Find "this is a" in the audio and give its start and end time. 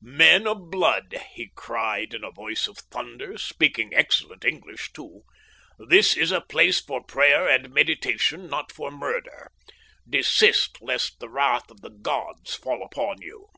5.78-6.40